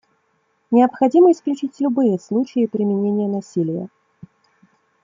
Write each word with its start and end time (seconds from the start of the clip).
Необходимо 0.71 1.31
исключить 1.31 1.79
любые 1.79 2.17
случаи 2.17 2.65
применения 2.65 3.27
насилия. 3.27 3.87